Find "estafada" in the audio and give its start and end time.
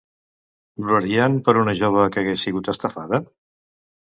2.75-3.21